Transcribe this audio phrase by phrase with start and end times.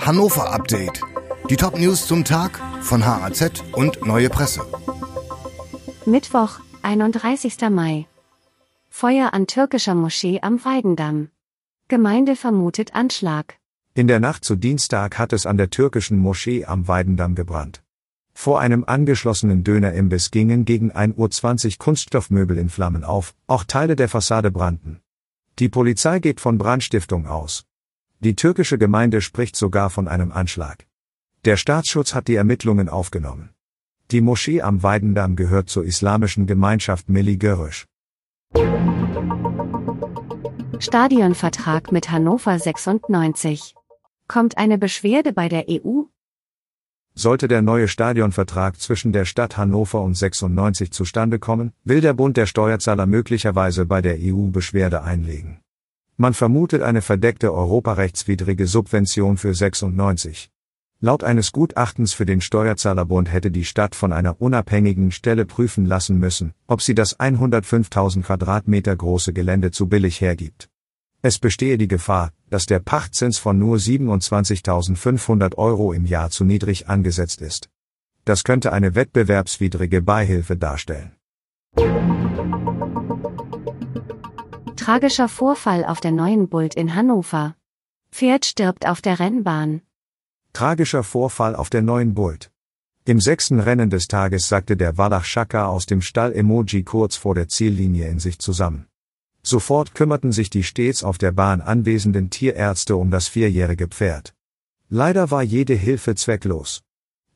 [0.00, 1.02] Hannover Update.
[1.50, 4.62] Die Top News zum Tag von HAZ und Neue Presse.
[6.06, 7.58] Mittwoch, 31.
[7.70, 8.06] Mai.
[8.88, 11.28] Feuer an türkischer Moschee am Weidendamm.
[11.88, 13.58] Gemeinde vermutet Anschlag.
[13.94, 17.82] In der Nacht zu Dienstag hat es an der türkischen Moschee am Weidendamm gebrannt.
[18.32, 24.08] Vor einem angeschlossenen Dönerimbiss gingen gegen 1.20 Uhr Kunststoffmöbel in Flammen auf, auch Teile der
[24.08, 25.00] Fassade brannten.
[25.58, 27.64] Die Polizei geht von Brandstiftung aus.
[28.22, 30.86] Die türkische Gemeinde spricht sogar von einem Anschlag.
[31.46, 33.48] Der Staatsschutz hat die Ermittlungen aufgenommen.
[34.10, 37.86] Die Moschee am Weidendamm gehört zur islamischen Gemeinschaft Milli Görüş.
[40.78, 43.74] Stadionvertrag mit Hannover 96.
[44.28, 46.02] Kommt eine Beschwerde bei der EU?
[47.14, 52.36] Sollte der neue Stadionvertrag zwischen der Stadt Hannover und 96 zustande kommen, will der Bund
[52.36, 55.59] der Steuerzahler möglicherweise bei der EU Beschwerde einlegen.
[56.20, 60.50] Man vermutet eine verdeckte europarechtswidrige Subvention für 96.
[61.00, 66.18] Laut eines Gutachtens für den Steuerzahlerbund hätte die Stadt von einer unabhängigen Stelle prüfen lassen
[66.18, 70.68] müssen, ob sie das 105.000 Quadratmeter große Gelände zu billig hergibt.
[71.22, 76.86] Es bestehe die Gefahr, dass der Pachtzins von nur 27.500 Euro im Jahr zu niedrig
[76.86, 77.70] angesetzt ist.
[78.26, 81.12] Das könnte eine wettbewerbswidrige Beihilfe darstellen.
[84.90, 87.54] Tragischer Vorfall auf der neuen Bult in Hannover.
[88.10, 89.82] Pferd stirbt auf der Rennbahn.
[90.52, 92.50] Tragischer Vorfall auf der neuen Bult.
[93.04, 97.36] Im sechsten Rennen des Tages sackte der Wallach Schaka aus dem Stall Emoji kurz vor
[97.36, 98.86] der Ziellinie in sich zusammen.
[99.44, 104.34] Sofort kümmerten sich die stets auf der Bahn anwesenden Tierärzte um das vierjährige Pferd.
[104.88, 106.82] Leider war jede Hilfe zwecklos.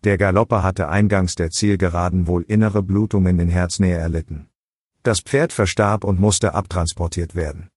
[0.03, 4.49] Der Galopper hatte eingangs der Zielgeraden wohl innere Blutungen in Herznähe erlitten.
[5.05, 7.69] Das Pferd verstarb und musste abtransportiert werden.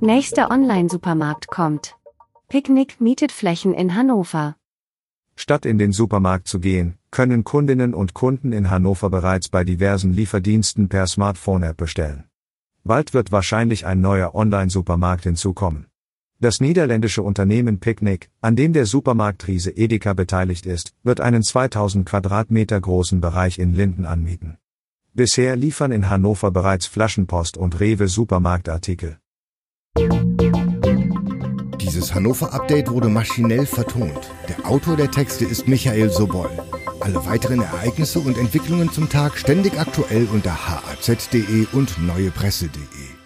[0.00, 1.96] Nächster Online-Supermarkt kommt.
[2.48, 4.56] Picknick mietet Flächen in Hannover.
[5.36, 10.12] Statt in den Supermarkt zu gehen, können Kundinnen und Kunden in Hannover bereits bei diversen
[10.12, 12.24] Lieferdiensten per Smartphone-App bestellen.
[12.84, 15.86] Bald wird wahrscheinlich ein neuer Online-Supermarkt hinzukommen.
[16.40, 22.80] Das niederländische Unternehmen Picnic, an dem der Supermarktriese Edeka beteiligt ist, wird einen 2000 Quadratmeter
[22.80, 24.56] großen Bereich in Linden anmieten.
[25.14, 29.18] Bisher liefern in Hannover bereits Flaschenpost und Rewe Supermarktartikel.
[31.80, 34.30] Dieses Hannover-Update wurde maschinell vertont.
[34.48, 36.50] Der Autor der Texte ist Michael Sobol.
[37.00, 43.17] Alle weiteren Ereignisse und Entwicklungen zum Tag ständig aktuell unter haz.de und neuepresse.de.